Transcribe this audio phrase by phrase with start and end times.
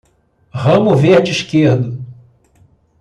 [0.51, 2.03] Ramo verde esquerdo